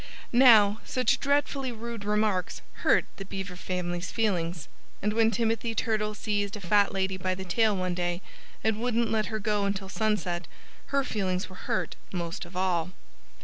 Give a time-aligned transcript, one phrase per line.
[0.33, 4.67] Now, such dreadfully rude remarks hurt the Beaver family's feelings.
[4.99, 8.23] And when Timothy Turtle seized a fat lady by the tail one day
[8.63, 10.47] and wouldn't let her go until sunset,
[10.87, 12.93] her feelings were hurt most of all.